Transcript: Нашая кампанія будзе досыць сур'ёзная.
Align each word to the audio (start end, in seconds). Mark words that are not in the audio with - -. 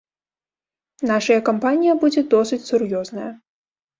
Нашая 1.09 1.37
кампанія 1.51 1.93
будзе 2.03 2.23
досыць 2.33 2.61
сур'ёзная. 2.71 3.29